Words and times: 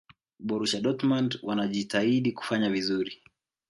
borusia 0.39 0.81
dortmund 0.81 1.39
wanajitahidi 1.43 2.31
kufanya 2.31 2.69
vizuri 2.69 3.23